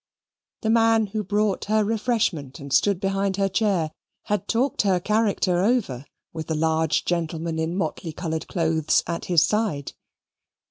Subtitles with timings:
[0.61, 3.91] The man who brought her refreshment and stood behind her chair,
[4.23, 9.45] had talked her character over with the large gentleman in motley coloured clothes at his
[9.45, 9.93] side.